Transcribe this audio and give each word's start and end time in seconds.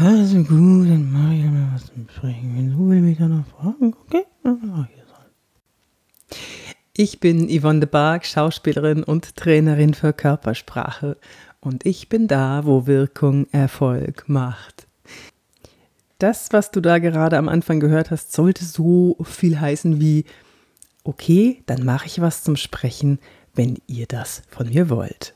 Also 0.00 0.44
gut, 0.44 0.88
dann 0.88 1.10
mache 1.10 1.34
ich 1.34 1.44
mal 1.44 1.70
was 1.74 1.86
zum 1.86 2.08
Sprechen. 2.08 2.56
Wenn 2.56 2.70
du 2.70 2.88
will 2.88 3.00
mich 3.00 3.18
dann 3.18 3.36
noch 3.36 3.46
fragen, 3.46 3.96
okay, 4.06 4.26
dann 4.44 4.60
mache 4.64 4.88
ich 4.94 5.00
das 5.00 5.18
halt. 5.18 5.32
Ich 6.96 7.18
bin 7.18 7.48
Yvonne 7.48 7.80
de 7.80 7.88
Barg, 7.88 8.24
Schauspielerin 8.24 9.02
und 9.02 9.34
Trainerin 9.34 9.94
für 9.94 10.12
Körpersprache. 10.12 11.16
Und 11.58 11.84
ich 11.84 12.08
bin 12.08 12.28
da, 12.28 12.64
wo 12.64 12.86
Wirkung 12.86 13.48
Erfolg 13.50 14.28
macht. 14.28 14.86
Das, 16.18 16.52
was 16.52 16.70
du 16.70 16.80
da 16.80 17.00
gerade 17.00 17.36
am 17.36 17.48
Anfang 17.48 17.80
gehört 17.80 18.12
hast, 18.12 18.32
sollte 18.32 18.64
so 18.64 19.16
viel 19.24 19.58
heißen 19.58 20.00
wie, 20.00 20.26
okay, 21.02 21.64
dann 21.66 21.84
mache 21.84 22.06
ich 22.06 22.20
was 22.20 22.44
zum 22.44 22.54
Sprechen, 22.54 23.18
wenn 23.52 23.78
ihr 23.88 24.06
das 24.06 24.42
von 24.48 24.68
mir 24.68 24.90
wollt. 24.90 25.34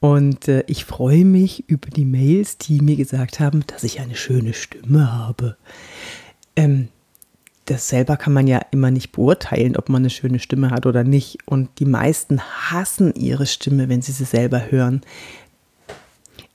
Und 0.00 0.48
äh, 0.48 0.64
ich 0.66 0.84
freue 0.84 1.24
mich 1.24 1.68
über 1.68 1.88
die 1.88 2.04
Mails, 2.04 2.58
die 2.58 2.80
mir 2.80 2.96
gesagt 2.96 3.40
haben, 3.40 3.64
dass 3.66 3.84
ich 3.84 4.00
eine 4.00 4.16
schöne 4.16 4.52
Stimme 4.52 5.12
habe. 5.12 5.56
Ähm, 6.56 6.88
das 7.66 7.88
selber 7.88 8.16
kann 8.16 8.32
man 8.32 8.48
ja 8.48 8.60
immer 8.72 8.90
nicht 8.90 9.12
beurteilen, 9.12 9.76
ob 9.76 9.88
man 9.88 10.02
eine 10.02 10.10
schöne 10.10 10.40
Stimme 10.40 10.70
hat 10.70 10.86
oder 10.86 11.04
nicht. 11.04 11.38
Und 11.46 11.70
die 11.78 11.84
meisten 11.84 12.40
hassen 12.40 13.14
ihre 13.14 13.46
Stimme, 13.46 13.88
wenn 13.88 14.02
sie 14.02 14.12
sie 14.12 14.24
selber 14.24 14.70
hören. 14.70 15.02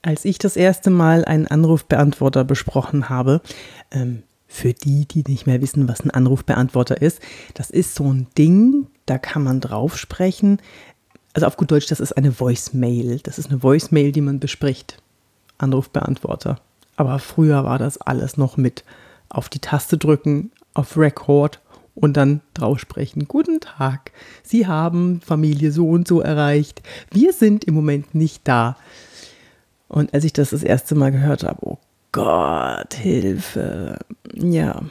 Als 0.01 0.25
ich 0.25 0.37
das 0.37 0.57
erste 0.57 0.89
Mal 0.89 1.23
einen 1.25 1.47
Anrufbeantworter 1.47 2.43
besprochen 2.43 3.09
habe, 3.09 3.41
ähm, 3.91 4.23
für 4.47 4.73
die, 4.73 5.05
die 5.05 5.23
nicht 5.27 5.45
mehr 5.45 5.61
wissen, 5.61 5.87
was 5.87 6.01
ein 6.01 6.11
Anrufbeantworter 6.11 7.01
ist, 7.01 7.19
das 7.53 7.69
ist 7.69 7.95
so 7.95 8.11
ein 8.11 8.27
Ding, 8.37 8.87
da 9.05 9.17
kann 9.17 9.43
man 9.43 9.59
drauf 9.59 9.97
sprechen. 9.97 10.59
Also 11.37 11.45
auf 11.45 11.57
gut 11.57 11.69
Deutsch, 11.69 11.85
das 11.85 11.99
ist 11.99 12.13
eine 12.13 12.39
Voicemail. 12.39 13.19
Das 13.21 13.37
ist 13.37 13.51
eine 13.51 13.61
Voicemail, 13.61 14.11
die 14.11 14.21
man 14.21 14.39
bespricht. 14.39 14.97
Anrufbeantworter. 15.59 16.59
Aber 16.95 17.19
früher 17.19 17.63
war 17.63 17.77
das 17.77 18.01
alles 18.01 18.37
noch 18.37 18.57
mit 18.57 18.83
auf 19.29 19.47
die 19.47 19.59
Taste 19.59 19.99
drücken, 19.99 20.51
auf 20.73 20.97
Record 20.97 21.61
und 21.93 22.17
dann 22.17 22.41
drauf 22.55 22.79
sprechen. 22.79 23.27
Guten 23.27 23.59
Tag, 23.59 24.13
Sie 24.41 24.65
haben 24.65 25.21
Familie 25.21 25.71
so 25.71 25.87
und 25.87 26.07
so 26.07 26.21
erreicht. 26.21 26.81
Wir 27.11 27.33
sind 27.33 27.65
im 27.65 27.75
Moment 27.75 28.15
nicht 28.15 28.47
da. 28.47 28.75
Und 29.89 30.15
als 30.15 30.23
ich 30.23 30.33
das 30.33 30.49
das 30.49 30.63
erste 30.63 30.95
Mal 30.95 31.11
gehört 31.11 31.43
habe, 31.43 31.59
oh 31.61 31.77
Gott, 32.13 32.95
Hilfe. 32.95 33.99
Ja, 34.33 34.81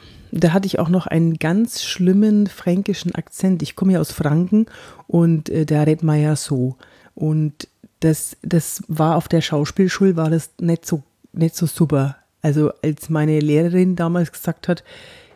da 0.43 0.53
hatte 0.53 0.67
ich 0.67 0.79
auch 0.79 0.89
noch 0.89 1.07
einen 1.07 1.35
ganz 1.35 1.83
schlimmen 1.83 2.47
fränkischen 2.47 3.15
Akzent. 3.15 3.61
Ich 3.61 3.75
komme 3.75 3.93
ja 3.93 3.99
aus 3.99 4.11
Franken 4.11 4.65
und 5.07 5.49
äh, 5.49 5.65
da 5.65 5.83
redet 5.83 6.03
man 6.03 6.21
ja 6.21 6.35
so. 6.35 6.75
Und 7.15 7.67
das, 7.99 8.37
das 8.41 8.83
war 8.87 9.15
auf 9.15 9.27
der 9.27 9.41
Schauspielschule, 9.41 10.15
war 10.15 10.29
das 10.29 10.51
nicht 10.59 10.85
so, 10.85 11.03
nicht 11.33 11.55
so 11.55 11.65
super. 11.65 12.17
Also 12.41 12.71
als 12.83 13.09
meine 13.09 13.39
Lehrerin 13.39 13.95
damals 13.95 14.31
gesagt 14.31 14.67
hat, 14.67 14.83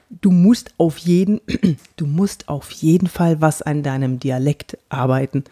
du 0.10 0.32
musst 0.32 0.74
auf 0.78 0.98
jeden, 0.98 1.42
du 1.96 2.06
musst 2.06 2.50
auf 2.50 2.72
jeden 2.72 3.08
Fall 3.08 3.42
was 3.42 3.62
an 3.62 3.84
deinem 3.84 4.20
Dialekt 4.20 4.78
arbeiten. 4.90 5.44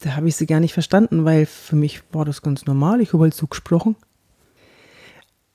Da 0.00 0.16
habe 0.16 0.28
ich 0.28 0.36
sie 0.36 0.46
gar 0.46 0.60
nicht 0.60 0.72
verstanden, 0.72 1.24
weil 1.24 1.46
für 1.46 1.76
mich 1.76 2.02
war 2.12 2.24
das 2.24 2.42
ganz 2.42 2.66
normal. 2.66 3.00
Ich 3.00 3.12
habe 3.12 3.24
halt 3.24 3.34
so 3.34 3.46
gesprochen. 3.46 3.96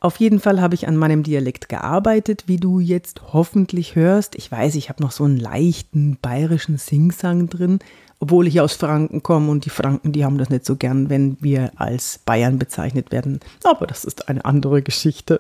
Auf 0.04 0.18
jeden 0.18 0.42
Fall 0.42 0.60
habe 0.60 0.76
ich 0.76 0.90
an 0.90 0.98
meinem 0.98 1.24
Dialekt 1.24 1.70
gearbeitet, 1.70 2.44
wie 2.46 2.58
du 2.58 2.82
jetzt 2.82 3.22
hoffentlich 3.32 3.96
hörst. 3.96 4.36
Ich 4.36 4.52
weiß, 4.52 4.76
ich 4.76 4.90
habe 4.90 5.02
noch 5.02 5.12
so 5.12 5.24
einen 5.24 5.38
leichten 5.38 6.18
bayerischen 6.22 6.78
Singsang 6.78 7.48
drin, 7.48 7.80
obwohl 8.20 8.48
ich 8.48 8.60
aus 8.60 8.74
Franken 8.74 9.24
komme 9.24 9.50
und 9.50 9.64
die 9.64 9.70
Franken, 9.70 10.12
die 10.12 10.26
haben 10.26 10.38
das 10.38 10.50
nicht 10.50 10.66
so 10.66 10.76
gern, 10.76 11.10
wenn 11.10 11.38
wir 11.40 11.72
als 11.78 12.20
Bayern 12.26 12.60
bezeichnet 12.60 13.14
werden. 13.14 13.40
Aber 13.64 13.88
das 13.88 14.04
ist 14.04 14.28
eine 14.28 14.44
andere 14.44 14.82
Geschichte. 14.82 15.40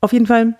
Auf 0.00 0.14
jeden 0.14 0.26
Fall 0.26 0.54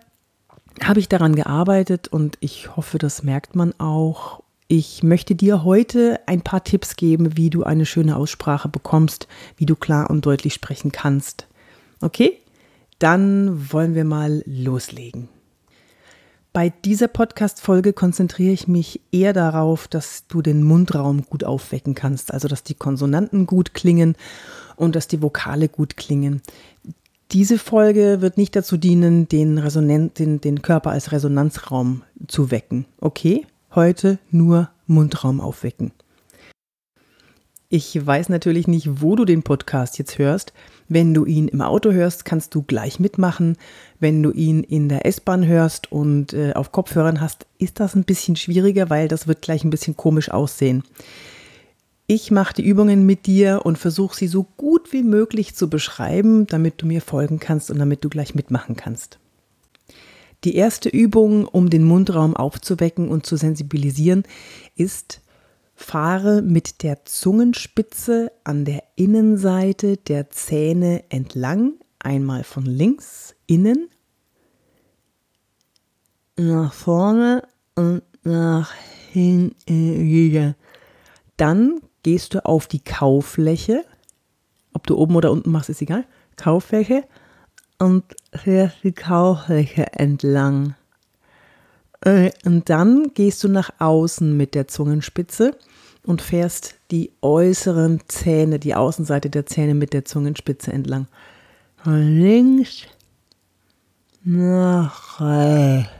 habe 0.84 1.00
ich 1.00 1.08
daran 1.08 1.34
gearbeitet 1.34 2.08
und 2.08 2.36
ich 2.40 2.76
hoffe, 2.76 2.98
das 2.98 3.22
merkt 3.22 3.56
man 3.56 3.72
auch. 3.80 4.42
Ich 4.68 5.02
möchte 5.02 5.34
dir 5.34 5.64
heute 5.64 6.20
ein 6.26 6.42
paar 6.42 6.62
Tipps 6.62 6.96
geben, 6.96 7.38
wie 7.38 7.48
du 7.48 7.62
eine 7.62 7.86
schöne 7.86 8.16
Aussprache 8.16 8.68
bekommst, 8.68 9.28
wie 9.56 9.64
du 9.64 9.76
klar 9.76 10.10
und 10.10 10.26
deutlich 10.26 10.52
sprechen 10.52 10.92
kannst. 10.92 11.46
Okay? 12.02 12.39
Dann 13.00 13.72
wollen 13.72 13.94
wir 13.94 14.04
mal 14.04 14.42
loslegen. 14.46 15.28
Bei 16.52 16.68
dieser 16.68 17.08
Podcast-Folge 17.08 17.94
konzentriere 17.94 18.52
ich 18.52 18.68
mich 18.68 19.00
eher 19.10 19.32
darauf, 19.32 19.88
dass 19.88 20.26
du 20.26 20.42
den 20.42 20.62
Mundraum 20.62 21.24
gut 21.24 21.42
aufwecken 21.42 21.94
kannst, 21.94 22.34
also 22.34 22.46
dass 22.46 22.62
die 22.62 22.74
Konsonanten 22.74 23.46
gut 23.46 23.72
klingen 23.72 24.16
und 24.76 24.96
dass 24.96 25.08
die 25.08 25.22
Vokale 25.22 25.68
gut 25.68 25.96
klingen. 25.96 26.42
Diese 27.32 27.56
Folge 27.56 28.20
wird 28.20 28.36
nicht 28.36 28.54
dazu 28.54 28.76
dienen, 28.76 29.28
den, 29.28 29.56
Resonanz, 29.56 30.14
den, 30.14 30.42
den 30.42 30.60
Körper 30.60 30.90
als 30.90 31.10
Resonanzraum 31.10 32.02
zu 32.28 32.50
wecken. 32.50 32.84
Okay? 33.00 33.46
Heute 33.74 34.18
nur 34.30 34.68
Mundraum 34.86 35.40
aufwecken. 35.40 35.92
Ich 37.72 38.04
weiß 38.04 38.30
natürlich 38.30 38.66
nicht, 38.66 39.00
wo 39.00 39.14
du 39.14 39.24
den 39.24 39.44
Podcast 39.44 39.96
jetzt 39.96 40.18
hörst. 40.18 40.52
Wenn 40.88 41.14
du 41.14 41.24
ihn 41.24 41.46
im 41.46 41.60
Auto 41.60 41.92
hörst, 41.92 42.24
kannst 42.24 42.52
du 42.56 42.62
gleich 42.62 42.98
mitmachen. 42.98 43.56
Wenn 44.00 44.24
du 44.24 44.32
ihn 44.32 44.64
in 44.64 44.88
der 44.88 45.06
S-Bahn 45.06 45.46
hörst 45.46 45.92
und 45.92 46.32
äh, 46.32 46.52
auf 46.54 46.72
Kopfhörern 46.72 47.20
hast, 47.20 47.46
ist 47.58 47.78
das 47.78 47.94
ein 47.94 48.02
bisschen 48.02 48.34
schwieriger, 48.34 48.90
weil 48.90 49.06
das 49.06 49.28
wird 49.28 49.40
gleich 49.40 49.62
ein 49.62 49.70
bisschen 49.70 49.96
komisch 49.96 50.32
aussehen. 50.32 50.82
Ich 52.08 52.32
mache 52.32 52.54
die 52.54 52.64
Übungen 52.64 53.06
mit 53.06 53.26
dir 53.26 53.60
und 53.62 53.78
versuche 53.78 54.16
sie 54.16 54.26
so 54.26 54.48
gut 54.56 54.92
wie 54.92 55.04
möglich 55.04 55.54
zu 55.54 55.70
beschreiben, 55.70 56.48
damit 56.48 56.82
du 56.82 56.86
mir 56.86 57.00
folgen 57.00 57.38
kannst 57.38 57.70
und 57.70 57.78
damit 57.78 58.02
du 58.04 58.08
gleich 58.08 58.34
mitmachen 58.34 58.74
kannst. 58.74 59.20
Die 60.42 60.56
erste 60.56 60.88
Übung, 60.88 61.46
um 61.46 61.70
den 61.70 61.84
Mundraum 61.84 62.34
aufzuwecken 62.34 63.08
und 63.10 63.26
zu 63.26 63.36
sensibilisieren, 63.36 64.24
ist 64.74 65.20
Fahre 65.82 66.42
mit 66.42 66.82
der 66.82 67.04
Zungenspitze 67.04 68.30
an 68.44 68.64
der 68.64 68.84
Innenseite 68.96 69.96
der 69.96 70.30
Zähne 70.30 71.04
entlang, 71.08 71.72
einmal 71.98 72.44
von 72.44 72.64
links 72.64 73.34
innen, 73.46 73.88
nach 76.36 76.72
vorne 76.72 77.42
und 77.74 78.02
nach 78.22 78.72
hinten 79.10 80.04
wieder. 80.04 80.54
Dann 81.38 81.80
gehst 82.02 82.34
du 82.34 82.44
auf 82.44 82.66
die 82.66 82.84
Kaufläche, 82.84 83.84
ob 84.74 84.86
du 84.86 84.96
oben 84.96 85.16
oder 85.16 85.32
unten 85.32 85.50
machst, 85.50 85.70
ist 85.70 85.82
egal, 85.82 86.04
Kaufläche 86.36 87.04
und 87.78 88.04
fährst 88.32 88.76
die 88.84 88.92
Kaufläche 88.92 89.94
entlang. 89.94 90.76
Äh, 92.02 92.30
und 92.44 92.68
dann 92.68 93.12
gehst 93.14 93.42
du 93.42 93.48
nach 93.48 93.70
außen 93.78 94.36
mit 94.36 94.54
der 94.54 94.68
Zungenspitze 94.68 95.56
und 96.04 96.22
fährst 96.22 96.76
die 96.90 97.12
äußeren 97.20 98.00
Zähne, 98.08 98.58
die 98.58 98.74
Außenseite 98.74 99.30
der 99.30 99.46
Zähne 99.46 99.74
mit 99.74 99.92
der 99.92 100.04
Zungenspitze 100.04 100.72
entlang. 100.72 101.06
Von 101.76 102.20
links 102.20 102.82
nach 104.22 105.20
rechts. 105.20 105.90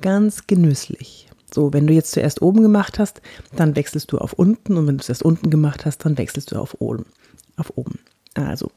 Ganz 0.00 0.46
genüsslich. 0.46 1.28
So, 1.52 1.72
wenn 1.72 1.86
du 1.86 1.92
jetzt 1.92 2.12
zuerst 2.12 2.40
oben 2.42 2.62
gemacht 2.62 2.98
hast, 2.98 3.20
dann 3.56 3.74
wechselst 3.74 4.12
du 4.12 4.18
auf 4.18 4.32
unten 4.32 4.76
und 4.76 4.86
wenn 4.86 4.98
du 4.98 5.02
es 5.02 5.08
erst 5.08 5.22
unten 5.22 5.50
gemacht 5.50 5.86
hast, 5.86 6.04
dann 6.04 6.16
wechselst 6.18 6.52
du 6.52 6.56
auf 6.56 6.80
oben. 6.80 7.06
Auf 7.56 7.72
oben. 7.76 7.98
Also 8.34 8.70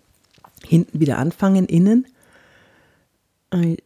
hinten 0.66 1.00
wieder 1.00 1.18
anfangen, 1.18 1.68
innen. 1.68 2.08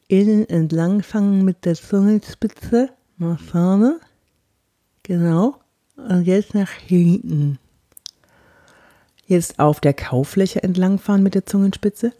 Innen 0.08 0.48
entlang 0.48 1.02
fangen 1.02 1.44
mit 1.44 1.66
der 1.66 1.76
Zungenspitze 1.76 2.90
nach 3.18 3.40
vorne. 3.40 4.00
Genau. 5.08 5.60
Und 5.98 6.24
jetzt 6.24 6.56
nach 6.56 6.72
hinten. 6.72 7.60
Jetzt 9.28 9.60
auf 9.60 9.80
der 9.80 9.94
Kaufläche 9.94 10.64
entlangfahren 10.64 11.22
mit 11.22 11.36
der 11.36 11.46
Zungenspitze. 11.46 12.12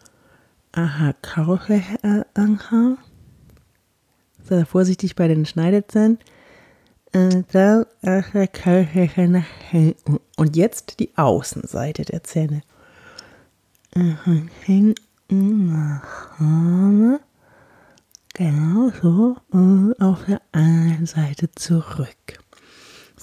Aha, 0.70 1.12
Kaufläche 1.20 1.98
entlangfahren. 2.02 2.98
Sei 4.44 4.64
vorsichtig 4.64 5.16
bei 5.16 5.26
den 5.26 5.46
Schneidezähnen. 5.46 6.20
Und 7.12 7.46
dann 7.52 7.86
auf 8.02 8.30
der 8.32 8.46
Kaufläche 8.46 9.26
nach 9.26 9.46
hinten. 9.68 10.20
Und 10.36 10.54
jetzt 10.54 11.00
die 11.00 11.10
Außenseite 11.18 12.04
der 12.04 12.22
Zähne. 12.22 12.62
Hinten 14.64 15.66
nach 15.66 16.36
vorne. 16.36 17.18
Genau 18.34 18.92
so. 19.02 19.36
Und 19.50 19.94
auf 20.00 20.24
der 20.26 20.40
anderen 20.52 21.06
Seite 21.06 21.50
zurück. 21.52 22.38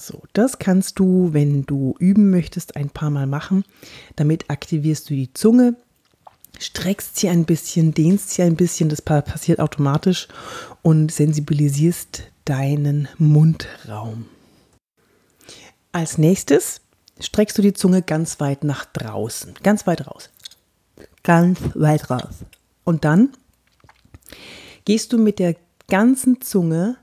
So, 0.06 0.22
das 0.34 0.58
kannst 0.58 0.98
du, 0.98 1.32
wenn 1.32 1.64
du 1.64 1.94
üben 1.98 2.28
möchtest, 2.28 2.76
ein 2.76 2.90
paar 2.90 3.08
Mal 3.08 3.26
machen. 3.26 3.64
Damit 4.16 4.50
aktivierst 4.50 5.08
du 5.08 5.14
die 5.14 5.32
Zunge, 5.32 5.76
streckst 6.58 7.16
sie 7.16 7.30
ein 7.30 7.46
bisschen, 7.46 7.94
dehnst 7.94 8.28
sie 8.28 8.42
ein 8.42 8.56
bisschen, 8.56 8.90
das 8.90 9.00
passiert 9.00 9.60
automatisch 9.60 10.28
und 10.82 11.10
sensibilisierst 11.10 12.24
deinen 12.44 13.08
Mundraum. 13.16 14.26
Als 15.92 16.18
nächstes 16.18 16.82
streckst 17.18 17.56
du 17.56 17.62
die 17.62 17.72
Zunge 17.72 18.02
ganz 18.02 18.40
weit 18.40 18.62
nach 18.62 18.84
draußen, 18.84 19.54
ganz 19.62 19.86
weit 19.86 20.06
raus. 20.06 20.28
ganz 21.22 21.58
weit 21.74 22.10
raus. 22.10 22.44
Und 22.84 23.06
dann 23.06 23.30
gehst 24.84 25.14
du 25.14 25.18
mit 25.18 25.38
der 25.38 25.56
ganzen 25.88 26.42
Zunge 26.42 26.98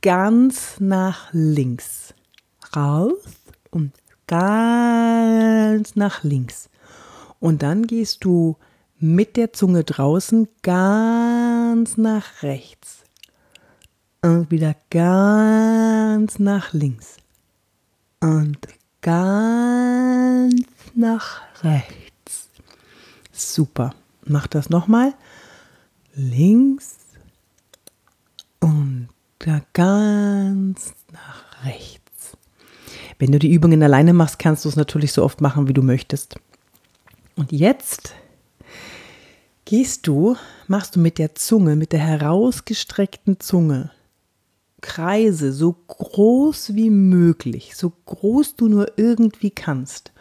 ganz 0.00 0.76
nach 0.78 1.28
links 1.32 2.07
raus 2.76 3.18
und 3.70 3.92
ganz 4.26 5.96
nach 5.96 6.22
links. 6.24 6.68
Und 7.40 7.62
dann 7.62 7.86
gehst 7.86 8.24
du 8.24 8.56
mit 8.98 9.36
der 9.36 9.52
Zunge 9.52 9.84
draußen 9.84 10.48
ganz 10.62 11.96
nach 11.96 12.42
rechts. 12.42 13.04
Und 14.22 14.50
wieder 14.50 14.74
ganz 14.90 16.38
nach 16.38 16.72
links. 16.72 17.18
Und 18.20 18.58
ganz 19.00 20.64
nach 20.94 21.40
rechts. 21.62 22.48
Super. 23.32 23.94
Mach 24.24 24.48
das 24.48 24.68
nochmal. 24.68 25.14
Links 26.14 26.96
und 28.60 29.08
da 29.38 29.60
ganz 29.72 30.92
nach 31.12 31.64
rechts. 31.64 32.07
Wenn 33.18 33.32
du 33.32 33.38
die 33.38 33.52
Übungen 33.52 33.82
alleine 33.82 34.12
machst, 34.12 34.38
kannst 34.38 34.64
du 34.64 34.68
es 34.68 34.76
natürlich 34.76 35.12
so 35.12 35.24
oft 35.24 35.40
machen, 35.40 35.68
wie 35.68 35.72
du 35.72 35.82
möchtest. 35.82 36.36
Und 37.36 37.52
jetzt 37.52 38.14
gehst 39.64 40.06
du, 40.06 40.36
machst 40.66 40.96
du 40.96 41.00
mit 41.00 41.18
der 41.18 41.34
Zunge, 41.34 41.76
mit 41.76 41.92
der 41.92 42.00
herausgestreckten 42.00 43.40
Zunge 43.40 43.90
Kreise 44.80 45.52
so 45.52 45.72
groß 45.72 46.74
wie 46.74 46.90
möglich, 46.90 47.74
so 47.76 47.92
groß 48.06 48.56
du 48.56 48.68
nur 48.68 48.92
irgendwie 48.96 49.50
kannst 49.50 50.12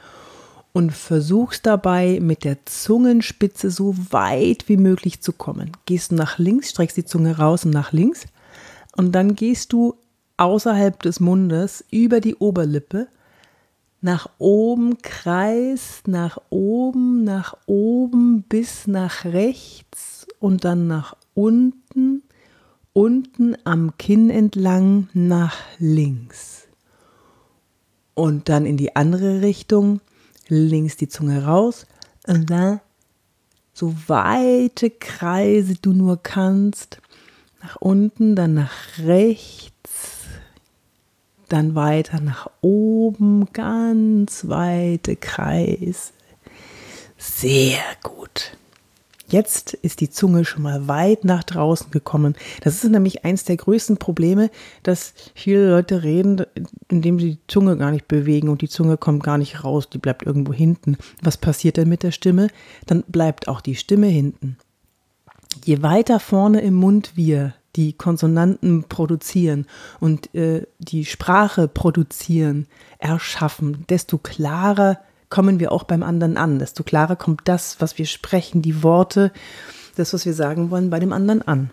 und 0.73 0.91
versuchst 0.91 1.65
dabei 1.65 2.19
mit 2.21 2.43
der 2.43 2.65
Zungenspitze 2.65 3.69
so 3.69 3.95
weit 4.09 4.67
wie 4.67 4.77
möglich 4.77 5.21
zu 5.21 5.31
kommen. 5.31 5.71
Gehst 5.85 6.11
du 6.11 6.15
nach 6.15 6.39
links, 6.39 6.71
streckst 6.71 6.97
die 6.97 7.05
Zunge 7.05 7.38
raus 7.38 7.65
und 7.65 7.71
nach 7.71 7.91
links 7.91 8.25
und 8.95 9.11
dann 9.11 9.35
gehst 9.35 9.73
du 9.73 9.95
außerhalb 10.38 11.01
des 11.01 11.19
Mundes 11.19 11.84
über 11.92 12.22
die 12.22 12.36
Oberlippe 12.36 13.07
nach 14.01 14.30
oben, 14.38 15.00
Kreis, 15.01 16.04
nach 16.06 16.38
oben, 16.50 17.24
nach 17.24 17.57
oben 17.66 18.44
bis 18.44 18.88
nach 18.88 19.25
rechts 19.25 20.28
und 20.39 20.63
dann 20.63 20.88
nach 20.88 21.18
unten, 21.34 22.22
unten 22.94 23.57
am 23.63 23.98
Kinn 23.98 24.30
entlang 24.30 25.10
nach 25.13 25.57
links. 25.80 26.68
Und 28.13 28.50
dann 28.50 28.66
in 28.66 28.78
die 28.78 28.95
andere 28.95 29.42
Richtung, 29.42 30.01
links 30.48 30.98
die 30.98 31.10
Zunge 31.10 31.45
raus 31.45 31.86
und 32.28 32.50
dann 32.50 32.80
so 33.74 33.94
weite 34.07 34.89
Kreise 34.89 35.75
du 35.80 35.94
nur 35.94 36.18
kannst, 36.22 37.00
nach 37.62 37.75
unten, 37.78 38.36
dann 38.36 38.54
nach 38.56 38.74
rechts 39.00 39.76
dann 41.47 41.75
weiter 41.75 42.19
nach 42.19 42.49
oben, 42.61 43.47
ganz 43.53 44.47
weite 44.47 45.15
Kreise. 45.15 46.11
Sehr 47.17 47.79
gut. 48.03 48.57
Jetzt 49.29 49.73
ist 49.73 49.99
die 49.99 50.09
Zunge 50.09 50.45
schon 50.45 50.63
mal 50.63 50.88
weit 50.88 51.25
nach 51.25 51.44
draußen 51.44 51.91
gekommen. 51.91 52.35
Das 52.61 52.75
ist 52.75 52.89
nämlich 52.89 53.25
eins 53.25 53.44
der 53.44 53.57
größten 53.57 53.97
Probleme, 53.97 54.49
dass 54.83 55.13
viele 55.35 55.69
Leute 55.69 56.03
reden, 56.03 56.45
indem 56.88 57.19
sie 57.19 57.31
die 57.31 57.47
Zunge 57.47 57.75
gar 57.75 57.91
nicht 57.91 58.07
bewegen 58.07 58.47
und 58.47 58.61
die 58.61 58.69
Zunge 58.69 58.95
kommt 58.95 59.23
gar 59.23 59.38
nicht 59.38 59.65
raus, 59.65 59.89
die 59.89 59.97
bleibt 59.97 60.25
irgendwo 60.25 60.53
hinten. 60.53 60.97
Was 61.21 61.35
passiert 61.35 61.75
denn 61.75 61.89
mit 61.89 62.03
der 62.03 62.11
Stimme? 62.11 62.47
Dann 62.85 63.03
bleibt 63.07 63.50
auch 63.50 63.59
die 63.59 63.75
Stimme 63.75 64.07
hinten. 64.07 64.57
Je 65.65 65.81
weiter 65.81 66.21
vorne 66.21 66.61
im 66.61 66.75
Mund 66.75 67.11
wir 67.15 67.53
die 67.77 67.94
Konsonanten 67.94 68.83
produzieren 68.83 69.68
und 70.00 70.33
äh, 70.35 70.65
die 70.79 71.06
Sprache 71.06 71.68
produzieren, 71.68 72.68
erschaffen, 73.00 73.85
desto 73.88 74.18
klarer 74.18 75.00
kommen 75.29 75.59
wir 75.59 75.71
auch 75.71 75.83
beim 75.83 76.03
anderen 76.03 76.38
an, 76.38 76.59
desto 76.59 76.83
klarer 76.83 77.15
kommt 77.15 77.41
das, 77.45 77.79
was 77.79 77.97
wir 77.97 78.06
sprechen, 78.06 78.62
die 78.62 78.83
Worte, 78.83 79.31
das, 79.95 80.13
was 80.13 80.25
wir 80.25 80.33
sagen 80.33 80.71
wollen, 80.71 80.89
bei 80.89 81.00
dem 81.00 81.13
anderen 81.13 81.41
an. 81.41 81.69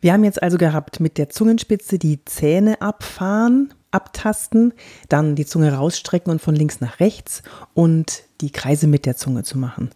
Wir 0.00 0.12
haben 0.12 0.24
jetzt 0.24 0.42
also 0.42 0.58
gehabt 0.58 1.00
mit 1.00 1.18
der 1.18 1.30
Zungenspitze 1.30 1.98
die 1.98 2.24
Zähne 2.24 2.80
abfahren, 2.82 3.72
abtasten, 3.90 4.74
dann 5.08 5.34
die 5.34 5.46
Zunge 5.46 5.72
rausstrecken 5.72 6.30
und 6.30 6.42
von 6.42 6.54
links 6.54 6.80
nach 6.80 7.00
rechts 7.00 7.42
und 7.74 8.22
die 8.40 8.50
Kreise 8.50 8.86
mit 8.86 9.06
der 9.06 9.16
Zunge 9.16 9.44
zu 9.44 9.58
machen. 9.58 9.90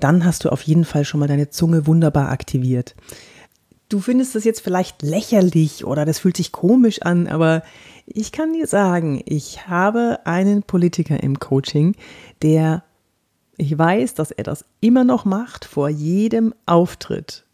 Dann 0.00 0.24
hast 0.24 0.44
du 0.44 0.50
auf 0.50 0.62
jeden 0.62 0.84
Fall 0.84 1.04
schon 1.04 1.20
mal 1.20 1.28
deine 1.28 1.50
Zunge 1.50 1.86
wunderbar 1.86 2.28
aktiviert 2.30 2.94
du 3.94 4.00
findest 4.00 4.34
das 4.34 4.42
jetzt 4.42 4.60
vielleicht 4.60 5.02
lächerlich 5.02 5.84
oder 5.84 6.04
das 6.04 6.18
fühlt 6.18 6.36
sich 6.36 6.50
komisch 6.50 7.02
an, 7.02 7.28
aber 7.28 7.62
ich 8.06 8.32
kann 8.32 8.52
dir 8.52 8.66
sagen, 8.66 9.22
ich 9.24 9.68
habe 9.68 10.18
einen 10.24 10.64
Politiker 10.64 11.22
im 11.22 11.38
Coaching, 11.38 11.94
der, 12.42 12.82
ich 13.56 13.78
weiß, 13.78 14.14
dass 14.14 14.32
er 14.32 14.42
das 14.42 14.64
immer 14.80 15.04
noch 15.04 15.24
macht, 15.24 15.64
vor 15.64 15.88
jedem 15.88 16.52
Auftritt 16.66 17.44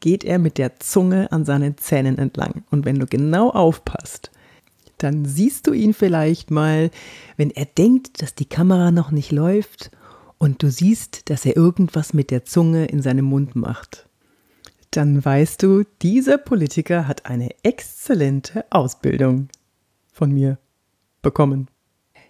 geht 0.00 0.24
er 0.24 0.38
mit 0.38 0.56
der 0.56 0.80
Zunge 0.80 1.30
an 1.32 1.44
seinen 1.44 1.76
Zähnen 1.76 2.16
entlang. 2.16 2.64
Und 2.70 2.86
wenn 2.86 2.98
du 2.98 3.06
genau 3.06 3.50
aufpasst, 3.50 4.30
dann 4.96 5.26
siehst 5.26 5.66
du 5.66 5.74
ihn 5.74 5.92
vielleicht 5.92 6.50
mal, 6.50 6.90
wenn 7.36 7.50
er 7.50 7.66
denkt, 7.66 8.22
dass 8.22 8.34
die 8.34 8.48
Kamera 8.48 8.90
noch 8.90 9.10
nicht 9.10 9.32
läuft 9.32 9.90
und 10.38 10.62
du 10.62 10.70
siehst, 10.70 11.28
dass 11.28 11.44
er 11.44 11.56
irgendwas 11.56 12.14
mit 12.14 12.30
der 12.30 12.46
Zunge 12.46 12.86
in 12.86 13.02
seinem 13.02 13.26
Mund 13.26 13.54
macht 13.54 14.03
dann 14.96 15.24
weißt 15.24 15.62
du, 15.62 15.84
dieser 16.02 16.38
Politiker 16.38 17.08
hat 17.08 17.26
eine 17.26 17.50
exzellente 17.62 18.64
Ausbildung 18.70 19.48
von 20.12 20.30
mir 20.32 20.58
bekommen. 21.22 21.68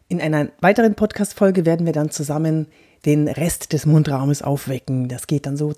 In 0.09 0.21
einer 0.21 0.49
weiteren 0.61 0.95
Podcast-Folge 0.95 1.67
werden 1.67 1.87
wir 1.87 1.93
dann 1.93 2.11
zusammen 2.11 2.69
den 3.05 3.29
Rest 3.29 3.73
des 3.73 3.87
Mundraumes 3.87 4.43
aufwecken. 4.43 5.09
Das 5.09 5.27
geht 5.27 5.47
dann 5.47 5.57
so 5.57 5.69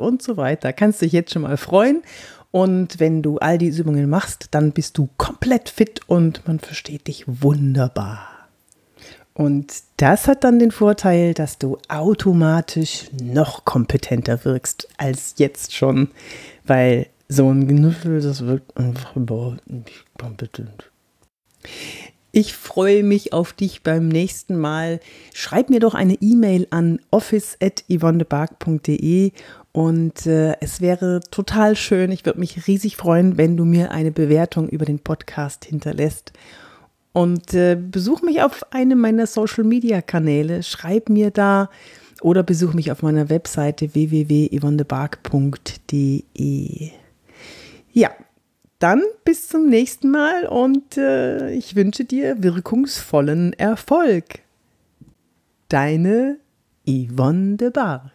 und 0.00 0.22
so 0.22 0.36
weiter. 0.36 0.72
Kannst 0.72 1.02
dich 1.02 1.12
jetzt 1.12 1.32
schon 1.32 1.42
mal 1.42 1.56
freuen. 1.56 2.02
Und 2.50 3.00
wenn 3.00 3.22
du 3.22 3.38
all 3.38 3.56
diese 3.56 3.82
Übungen 3.82 4.10
machst, 4.10 4.48
dann 4.50 4.72
bist 4.72 4.98
du 4.98 5.08
komplett 5.16 5.70
fit 5.70 6.00
und 6.06 6.46
man 6.46 6.58
versteht 6.60 7.06
dich 7.06 7.24
wunderbar. 7.26 8.31
Und 9.34 9.72
das 9.96 10.28
hat 10.28 10.44
dann 10.44 10.58
den 10.58 10.70
Vorteil, 10.70 11.32
dass 11.32 11.56
du 11.58 11.78
automatisch 11.88 13.06
noch 13.22 13.64
kompetenter 13.64 14.44
wirkst 14.44 14.88
als 14.98 15.34
jetzt 15.38 15.74
schon, 15.74 16.08
weil 16.64 17.06
so 17.28 17.50
ein 17.50 17.66
Genussel, 17.66 18.20
das 18.20 18.44
wirkt 18.44 18.76
einfach 18.76 19.16
überhaupt 19.16 19.70
nicht 19.70 20.04
kompetent. 20.18 20.90
Ich 22.34 22.54
freue 22.54 23.02
mich 23.02 23.32
auf 23.32 23.52
dich 23.52 23.82
beim 23.82 24.08
nächsten 24.08 24.56
Mal. 24.56 25.00
Schreib 25.34 25.70
mir 25.70 25.80
doch 25.80 25.94
eine 25.94 26.14
E-Mail 26.14 26.66
an 26.70 27.00
office.yvonnebark.de 27.10 29.32
und 29.72 30.26
äh, 30.26 30.56
es 30.60 30.82
wäre 30.82 31.20
total 31.30 31.76
schön, 31.76 32.10
ich 32.10 32.26
würde 32.26 32.40
mich 32.40 32.66
riesig 32.66 32.96
freuen, 32.96 33.38
wenn 33.38 33.56
du 33.56 33.64
mir 33.64 33.90
eine 33.90 34.12
Bewertung 34.12 34.68
über 34.68 34.84
den 34.84 34.98
Podcast 34.98 35.64
hinterlässt. 35.64 36.34
Und 37.12 37.54
äh, 37.54 37.76
besuch 37.76 38.22
mich 38.22 38.42
auf 38.42 38.72
einem 38.72 39.00
meiner 39.00 39.26
Social 39.26 39.64
Media 39.64 40.00
Kanäle, 40.00 40.62
schreib 40.62 41.10
mir 41.10 41.30
da 41.30 41.68
oder 42.22 42.42
besuch 42.42 42.72
mich 42.72 42.90
auf 42.90 43.02
meiner 43.02 43.28
Webseite 43.28 43.94
www.yvonnebark.de. 43.94 46.90
Ja, 47.92 48.10
dann 48.78 49.02
bis 49.24 49.48
zum 49.48 49.68
nächsten 49.68 50.10
Mal 50.10 50.46
und 50.46 50.96
äh, 50.96 51.52
ich 51.52 51.76
wünsche 51.76 52.04
dir 52.04 52.42
wirkungsvollen 52.42 53.52
Erfolg. 53.52 54.40
Deine 55.68 56.38
Yvonne 56.88 57.56
de 57.56 57.70
Bark. 57.70 58.12